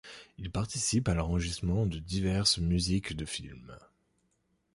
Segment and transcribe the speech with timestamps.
[0.39, 3.77] Il participe à l'enregistrement de diverses musiques de films.